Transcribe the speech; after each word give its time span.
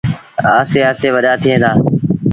آهستي 0.53 0.79
آهستي 0.87 1.09
وڏآ 1.15 1.33
ٿئيٚݩ 1.41 1.61
دآ۔ 1.63 1.71